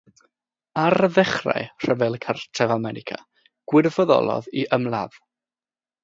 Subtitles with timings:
[0.83, 3.19] Ar ddechrau Rhyfel Cartref America
[3.73, 5.21] gwirfoddolodd i ymladd.